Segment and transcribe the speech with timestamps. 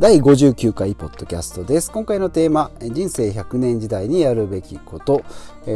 [0.00, 1.92] 第59回ポッドキャストです。
[1.92, 5.22] 今回のテーマ人生100年時代にやるべきこと。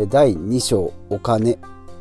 [0.09, 1.59] 第2章お金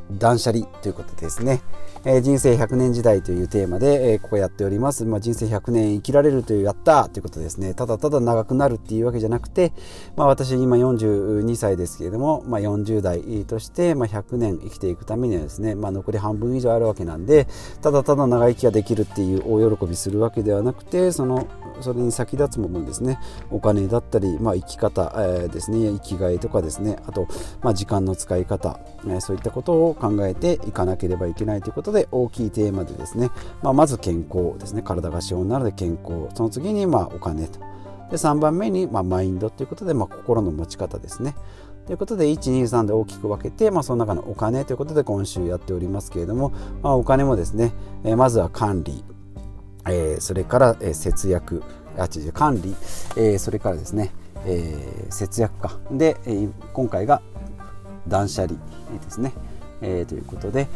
[0.10, 1.62] 断捨離ということですね。
[2.06, 5.06] えー、人生100年時代というテーマで、えー、ここやっております。
[5.06, 7.74] まあ、人生100年生きられるというやったということですね。
[7.74, 9.72] ただただ長くなるっていうわけじゃなくて、
[10.18, 17.48] まあ、私今42歳ですけれども、まあ、40代として、まあ、100年生きていくためにはですね、まあ、残り半分以上あるわけなんで、
[17.82, 21.48] ただただ長生きができるっていう大喜びするわけではなくて、その
[21.82, 27.28] それに先立つものですねお金だったり、まあ、生き方、えー、ですね生きがいとかですねあと、
[27.62, 33.30] まあ、時間の使い方、えー、そういったことを考えていかなければいけないということで大きいテーマでですね、
[33.62, 34.82] まあ、まず健康ですね。
[34.82, 36.28] 体が資本なので健康。
[36.36, 37.60] その次にまお金と。
[38.12, 41.36] で3番目にまマインドということで、ま、心の持ち方ですね。
[41.86, 46.52] ということで123で大きく分けて、まあ、その中のお金ということで今週やっておりますけれども、
[46.82, 49.04] まあ、お金もですね、え、まずは管理。
[49.86, 51.62] えー、それから、え、節約。
[51.98, 52.76] あ違う管理、
[53.18, 54.12] えー、それからですね、
[54.46, 55.78] えー、節約か。
[55.92, 57.22] で、え、今回が
[58.08, 59.34] 断捨離ですね、
[59.82, 60.68] え、ということで、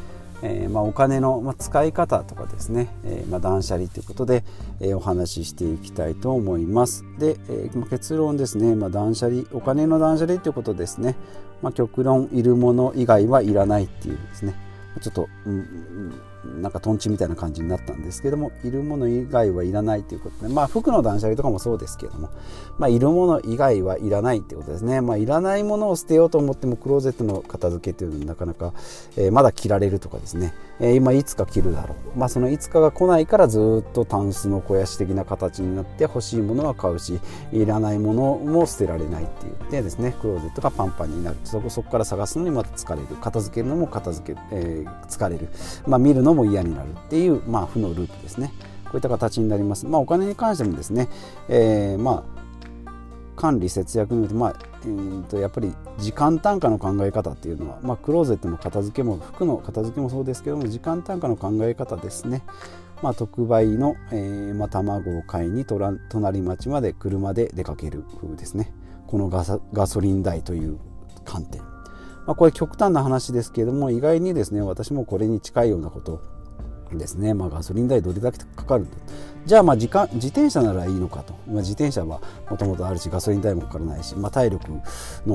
[0.44, 4.44] えーまあ、お金の、まあ、使い方とかですね、えーまあ、断捨離ということで、
[4.80, 7.04] えー、お話ししていきたいと思います。
[7.18, 11.16] で、えーまあ、結論ですね、まあ、断捨離お金の断捨離ということですね、
[11.62, 14.56] まあ、極論いるもの以外はいらないっていうですね。
[15.02, 16.14] ちょっと、うん、
[16.46, 22.30] なんかとんちみたいな感じになったんですけどもいるもの以外はいらないということでまあ服の断捨離とかもそうですけども
[22.78, 25.02] まあいるもの以外はいらないということですね。
[25.02, 28.74] まあいらないものを捨てようと思ってもクローゼットの片付けというのはなかなか、
[29.16, 32.20] えー、まだ着られるとかですね、えー、今いつか着るだろう。
[32.20, 37.20] まあそのいつかが来ないからずっとタンスの肥やし的な形になって欲しいものは買うし
[37.52, 40.16] いらないものも捨てられないって言ってですね。
[40.22, 41.38] クローゼットがパンパンになる。
[41.44, 43.08] そこそこから探すのにまた疲れる。
[43.22, 45.50] 片付けるのも片付け、えー、疲れる。
[45.88, 48.54] まあ見るのもも嫌になるっていう、まあ、負のループですね。
[48.86, 51.10] こういった形になります、まあ、お金に関してもですね、
[51.50, 52.38] えー、まあ
[53.36, 62.44] 管理節約によって、まあえー、とやっぱり時間単価の考え方っていうのは、まあ、クローゼットの片付けも服の片付けもそうですけども時間単価の考え方ですね、
[63.04, 68.74] まあ、特売の、えーまあ、卵を買いに隣町まで車で出かける風ですね。
[69.06, 70.80] このガソリン代という
[71.24, 71.62] 観点、
[72.28, 76.22] まあ、これ極端な話ですけれども意外にですね私もこれに近いようなこと
[76.92, 78.98] ですね、まあ、ガソリン代どれだけかかるんだ
[79.46, 84.82] じゃあまあ時間自転車ならいいのかと、まあ、自転車はもともとあるしガソリン代もかからないし、まあ、体力の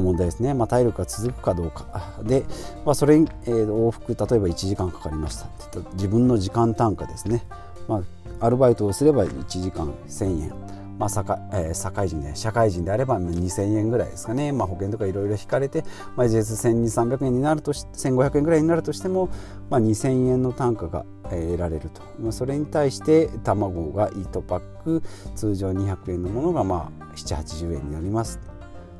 [0.00, 2.14] 問題ですね、まあ、体力が続くかどうか。
[2.22, 2.44] で、
[2.84, 5.46] まあ、それに、えー、往復例えば1時間かかりました。
[5.46, 7.46] って言った自分の時間単価ですね、
[7.88, 8.02] ま
[8.40, 10.81] あ、アルバイトをすれば1時間1000円。
[11.02, 15.82] まあ社会え、社会人で社会人であれば2000円ぐらいですかね、まあ、保険とかいろいろ引かれて、
[16.14, 19.28] まあ、1日1200300円になるとし1500円ぐらいになるとしても、
[19.68, 25.02] まあ、2000円の単価が得られると、まあ、それに対して卵が1パック
[25.34, 28.51] 通常200円のものがまあ780円になります。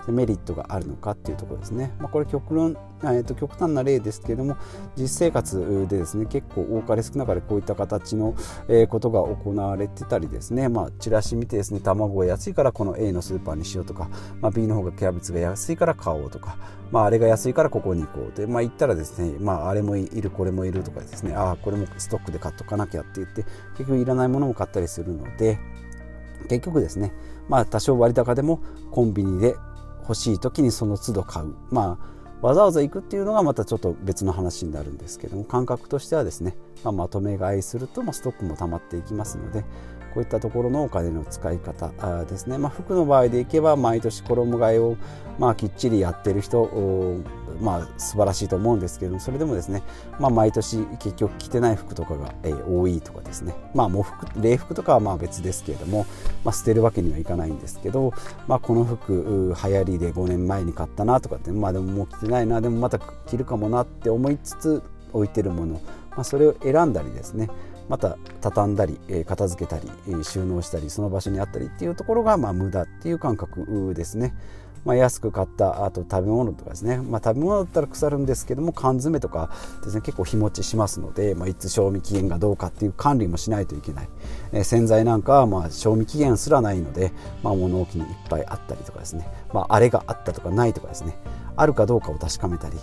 [0.09, 4.57] メリットがあるのかっていうところですね、まあ、これ極論、えー、と極端な例ですけれども
[4.97, 8.35] 実生活でですね結構多かれ少なかれこういった形の、
[8.69, 14.09] え、ことが行われてたりですね、まあ、チラシ見てですね卵が安いからこの A のスーパーにしようとか、
[14.41, 16.57] まあ、B の方がキャベツが安いから買おうとか、
[16.91, 23.45] まあ、あれが安いからここに行こうで、まあ、言ったらですね、まあ、あれもいるこれもいるとかですねああこれもストックで買っとかなきゃって言って
[23.77, 25.59] 結局いらないものも買ったりするので
[26.49, 27.13] 結局ですね
[27.49, 29.57] まあ多少割高でもコンビニで
[30.03, 31.55] 欲しい時にその都度買う。
[31.71, 39.63] まあわざわざ行くっていうのがまたちょっと別の話になるんですけども感覚としてはですね、まあ、まとめ買いすると、まあ、ストックも溜まっていきますので
[40.13, 44.97] こういったところのお金の使い方ですね、まあ、服の場合でいけば毎年衣替えを
[45.39, 46.69] まあきっちりやってる人
[47.62, 49.83] まあ素晴らしいと思うんですけどもそれでもですね、
[50.19, 56.06] まあ、毎年結局着てない服とかが、えー、多いとかですねまあ喪服礼服とかはまあ別ですけれども、
[56.45, 58.12] まあ、捨てるわけにはいかないんですけど、
[58.49, 65.81] まあ、この服流行りで5年前に買ったなとかってまあでももう着てないなでもまた着るかもなって思いつつ置いてるもの、
[66.11, 67.48] まあ、それを選んだりですね
[67.89, 69.91] また畳んだり片付けたり
[70.25, 74.34] 収納したりその場所にあったりっていうところがまあ無駄っていう感覚ですね。
[74.84, 79.51] まあ、安く買ったあと食べ物とかですね、まあ、食べ物だったら腐るんですけども缶詰とか
[79.84, 84.09] ですね結構日持ちしますので、まあ、いつ賞味期限がどうかっていう管理もしないといけない、
[84.53, 87.13] え洗剤なんかはまあ賞味期限すらないので、
[87.43, 91.17] まあ、物置にいっぱいあったりとかですね、まあ、あれがあったとかないとかですね。
[91.57, 92.77] あるかどうかを確かめたり。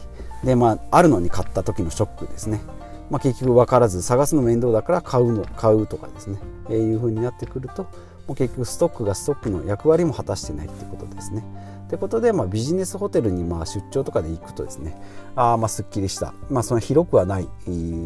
[0.44, 2.62] で、まあ、あるのに買った時のショックですね。
[3.10, 6.38] まあ、結局分からず探すの面倒だから買うの買うとかですね、
[6.70, 7.88] えー、いう風になってくると
[8.34, 11.44] う結局ストックがストックの役割も果たしてないっていうことですね。
[11.88, 14.96] ってことで、まあ、ビジネスホテルにまあ出張とかで行くとですね
[15.36, 17.48] あまあすっきりした、まあ、その広くはない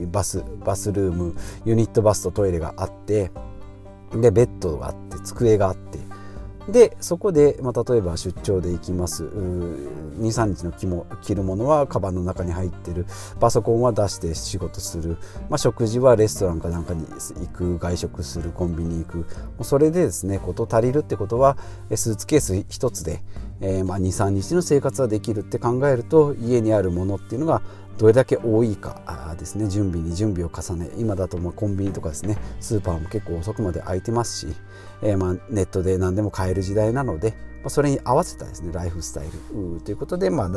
[0.09, 1.35] バスバスルーム
[1.65, 3.29] ユニットバスとトイレがあって
[4.13, 5.99] でベッドがあって机があって
[6.69, 9.25] でそこで、まあ、例えば出張で行きます。
[9.25, 13.06] 23日の着も着るものはカバンの中に入ってる。
[13.39, 15.18] パソコンは出して仕事する、
[15.50, 17.77] まあ、食事はレストランかなんかに行く。
[17.77, 18.51] 外食する。
[18.51, 19.25] コンビニ行く。
[19.63, 21.57] それでですね事足りるってことは
[21.94, 23.21] スーツケース1つで、
[23.63, 27.62] えー、まあ、23日の生活はできるって考えると家にあるものっていうのが
[27.98, 29.68] どれだけ多いかですね。
[29.69, 32.38] 準備に準備を重ね今だとまコンビニとかですね。
[32.60, 34.56] スーパーも結構遅くまで開いてますし、
[35.01, 39.80] えー、まネットで何でも買える時代なので、まそれに合わせたですねライフスタイル。
[39.81, 40.50] ということで、まあ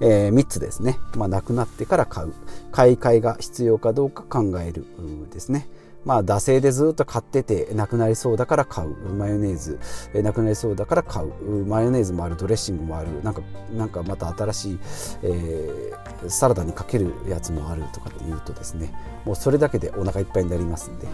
[0.00, 2.32] えー、3つですね、まあ、なくなってから買う。
[2.70, 4.86] 買い替えが必要かどうか考える。
[5.32, 5.68] ですね。
[6.04, 8.90] まあ、惰性でずっと買っててなくなりそうだから買う。
[9.14, 9.78] マヨネーズ。
[10.14, 11.64] えなくなりそうだから買う。
[11.66, 13.22] マヨネーズもあるドレッシングもある。
[13.22, 14.78] なんかなんかまた新しい、
[15.22, 18.92] えー、サラダにかけるやつもあるとかっていうとですね。
[19.24, 21.06] もうそれだけでお腹いっぱいになりますんで。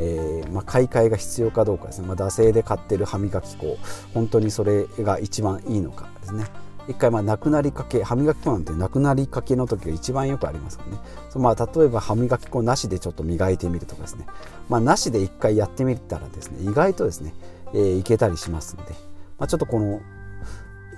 [0.00, 3.76] えーまあ、買い替えが必要かどうかですね、まあ、惰性で買ってる歯磨き粉。
[4.14, 6.44] 本当にそれが一番いいのかですね。
[6.88, 10.98] 一回まあなくなりかけ歯磨き粉なんてなくなりかけの時が一番よくありますよね。
[11.28, 14.26] そまあ、例えば歯磨き粉なしでちょっと磨いてみるとかですね、
[14.68, 17.34] まあ、なしで一回やってみたらですね意外とですね、
[17.74, 18.84] えー、いけたりしますんで、
[19.38, 20.00] まあ、ちょっとこの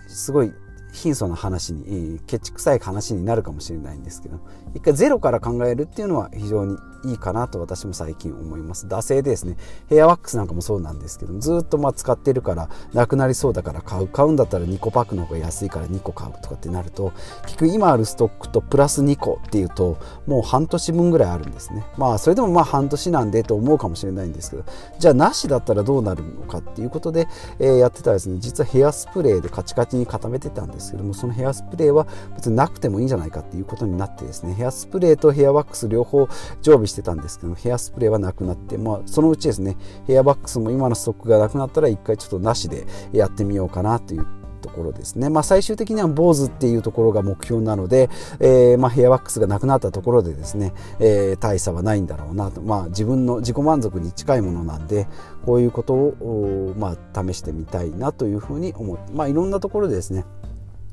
[0.06, 0.52] すごい
[0.92, 4.40] 貧相な話に、えー、ケチくさい話になるかもしれないんですけど
[4.74, 8.86] 一回ゼロから考えるっていうのは非常にいいかなと私も最近思います。
[8.86, 9.56] 惰性ですね。
[9.88, 14.08] ヘアワックスなんかもそうなんですけどずっとまあ使ってるからなくなりそうだから買う。
[14.08, 21.84] 買うんだったら2個パックの方が安いから2個買うとかってなると結局今あるストックとプラス2個っていうともう半年分ぐらいあるんですね。
[21.96, 24.64] まあそれでもまあ半年なんでと思うかもしれないんですけど
[24.98, 27.28] じゃあなしだったらどうなるのかっていうことで、
[27.58, 30.79] えー、やってたらですね実はヘアスプレーでカチカチに固めてたんです。
[30.80, 36.28] ですけどもそのヘアスプレーは別になくてもいいんじゃないかっていうことになってですねヘアスプレーとヘアワックス両方
[36.62, 44.26] 常備してたんですけどヘアスプレーはなくなって、まあ、そのうちですねヘアバックスも今のストックがなくなったら一回ちょっとなしでやってみようかなという
[44.60, 55.08] ところですね、まあ、最終的には坊主っていうところが目標なので、えー、ま、ヘアワックスがなくなったところでですね、えー、大差はないんだろうなと、まあ、自分の自己満足に近いものなんで
[55.44, 60.24] こういうことを、まあ、試してみたいなというふうに思って、まあ、いろんなところでですね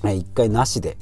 [0.04, 0.98] 一回なしで、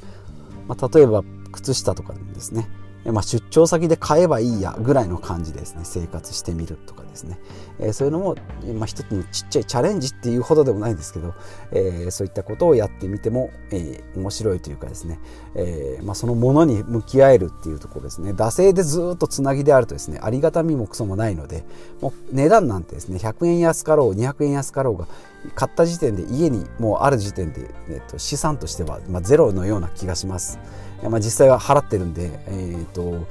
[0.68, 1.22] まあ、例えば
[1.52, 2.68] 靴下とかでもですね。
[3.12, 5.82] まあ、出張先で買えばいいやぐらいの感じですね。
[5.84, 7.38] 生活してみるとかですね、
[7.78, 8.36] えー、そういうのも、
[8.74, 11.34] まあ、一つのちっちゃいチャレンジっていうほどでもないんですけど、
[11.72, 15.20] えー、そういったことをやってみても、えー、面白いというかですね、
[15.54, 18.32] えまあ、そのものに向き合えるっていうところですね。
[18.32, 21.64] 惰性でずっとつなぎであるとですねありがたみもクソもないので
[22.00, 25.06] もう値段なんてですね100円安かろう200円安かろうが
[25.54, 30.58] 買った時点で家にもうある時点で、えっと、資産としては、まあ、ゼロのような気がします。
[31.02, 33.26] まあ、実際は払ってるんで、えーと、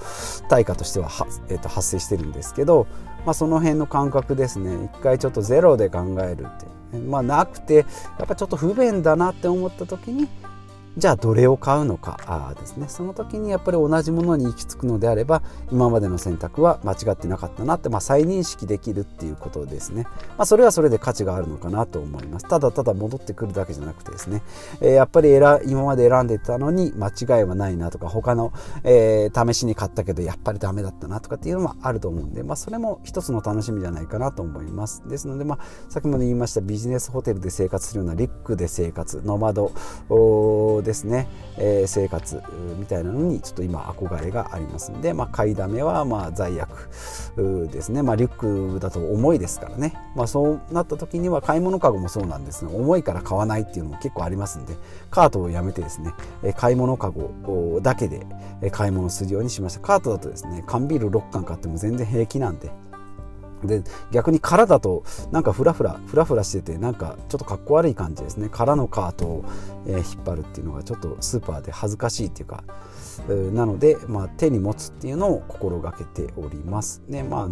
[0.50, 2.88] 対価としてはは、えー、と発生してるんですけど、
[3.26, 4.86] まあ、その辺の感覚ですね。
[4.86, 6.76] 一回ちょっとゼロで考えるって。
[7.00, 7.84] まあなくてや
[8.24, 10.30] っぱちょっと不便だなって思った時に
[10.98, 12.18] じゃあどれを買うのか？
[12.26, 12.88] あですね。
[12.88, 22.48] その時にやっぱり同じものに行き着くのであれば今までの選択は間違ってなかったなって、まあ、再認識できるっていうことですね、まあ、それはそれで価値があるのかなと思います。
[22.48, 24.42] ただただ戻ってくるだけじゃなくてですね、
[24.80, 28.54] えー、やっぱり今まで選んでたのに間違いはないなとか他の、
[28.84, 35.04] えー、試しに買ったけどやっぱりダメだったなとかっていうのもあると思うんで、まあ、それも一つの楽しみじゃないかなと思います。
[35.10, 39.74] ですので、まあ、さっきも言いましたビジネスホテルで生活するようなリックで生活ノマド
[40.86, 41.28] ですね、
[41.58, 42.42] えー、生活
[42.78, 46.90] みたいなのにちょっと今憧れがありますんで、まあ、買いだめはまあ罪悪
[47.72, 54.76] ですね、まあ、リュックだと重いですからね、まあ、そうなった時には買い物かごもそうなんですが重いから買わないっていうのも結構ありますんで
[55.12, 56.14] カートをやめてですね
[56.56, 58.26] 買い物かごだけで
[58.72, 59.80] 買い物するようにしました。
[59.80, 62.72] カートだとですね缶ビール6缶買っても全然平気なんで
[63.68, 68.50] で逆に空だとなんかフラフラフラフラしててなんかちょっとかっこ悪い感じですね。
[68.52, 69.46] 空のカートを、
[69.88, 72.64] え、引っ張るっていうのがちょっとスーパーで恥ずかしいっていうか。
[73.54, 77.02] なので、まあ、手に持つっていうのを心がけております。
[77.08, 77.50] ねまあ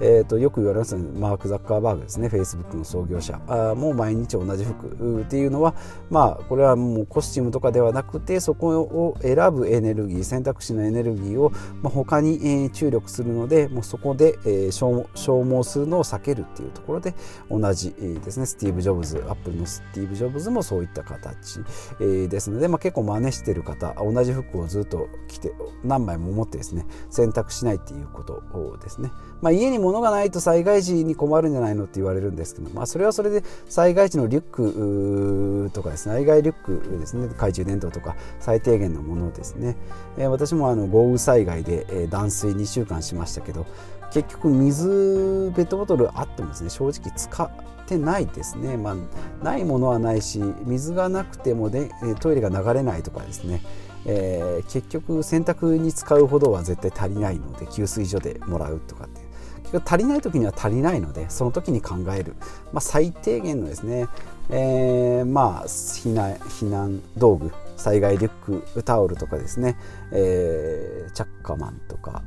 [0.00, 1.04] えーと、よく言われますね。
[1.18, 2.28] マーク・ザッカーバーグですね。
[2.28, 3.40] フェイスブックの創業者。
[3.46, 5.20] あもう毎日同じ服。
[5.22, 5.74] っていうのは
[6.10, 11.52] まあこれはもうコスチュームとかではなくてそこを選ぶエネルギー選択肢のエネルギーを、
[11.82, 17.14] まあ、他に、え、注力するのでもうそこで、えー、消消耗するのを避けるっていうところで
[17.50, 21.60] 同じ、ですねスティーブ・ジョブズアップルのスティーブ・ジョブズもそういった形、
[21.98, 25.52] ですので、まあ、結構真似してる方同じ服をずっと着て
[25.84, 29.10] 何枚も持ってですね選択しないっていうことをですね。
[29.40, 39.76] まあ、家に物がないと災害時に困るんじゃないのって言われるんですけど、まあ、それはそれで災害時のリュックとかですね災害リュックですね懐中電灯とか最低限のものですね、
[40.18, 43.66] え、私もあの豪雨災害で、断水2週間しましたけど
[44.12, 46.70] 結局水ペットボトルあってもですね。
[46.70, 47.50] 正直使っ
[47.86, 51.90] てないですね、まあ、ないものはないし水がなくてもで
[52.20, 53.60] トイレが流れないとかですね、
[54.06, 59.20] えー、結局洗濯に使うほどは絶対足りないので給水所でもらうとかって
[59.62, 62.34] 結局足りない時には足りないのでその時に考える、
[62.72, 64.08] まあ、最低限のですね、
[64.50, 69.76] えー、まあ避難避難道具災害リュックタオルとかですね、
[70.12, 72.22] えー、チャッカマンとか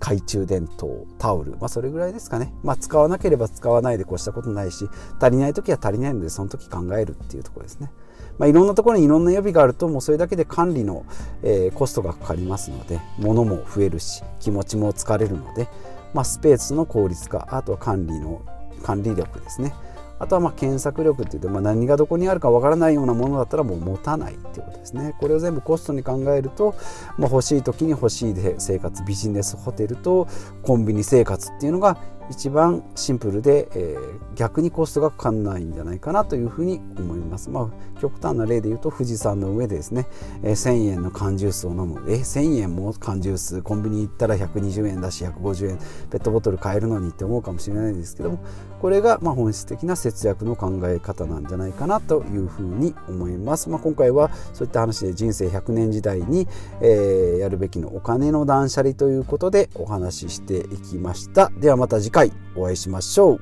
[0.00, 4.88] 懐中電灯タオル、まあ、それぐらいですかね、まあ、使わなければ使わないでこうしたことないし
[5.20, 7.90] 足りない時は足りないのでその時考えるっていうところですね、
[8.38, 11.04] まあ、いろんなところにいろんな予備があるともうそれだけで管理の、
[11.42, 15.68] えー、コストがかかりますので物も増えるし気持ちも疲れるので、
[16.14, 18.42] まあ、スペースの効率化あとは管理の
[18.82, 19.74] 管理力ですね。
[20.18, 25.14] あとはま検索力っていって、まあ、何がどこにあるかわからないようなものだったらもう持たないっていうことですね。
[25.18, 26.74] これを全部コストに考えると、
[27.16, 30.28] まあ、欲しい時に欲しいで生活ビジネスホテルと
[30.62, 31.98] コンビニ生活っていうのが
[32.30, 37.50] 一番シンプルで、えー、逆にコストがかかんないんじゃないかなというふうに思います。
[37.50, 40.06] まあ、極端な例で言うと富士山の上でですね、
[40.42, 42.02] えー、1000円の缶ジュースを飲む。
[42.08, 45.78] えー、1000円も缶ジュース、コンビニ行ったら120円だし150円
[46.10, 48.38] ペットボトル買えるのにって思うかもしれないですけども、
[48.80, 53.68] これがまあ本質的な節約の考え方なんじゃないかなというふうに思います。
[53.68, 56.46] まあ、今回はそういった話で人生100年時代に、
[56.80, 61.50] えー、やるべきのお金の断捨離ということでお話ししていきました。
[61.58, 63.40] ではまた次回回お会いしましょう。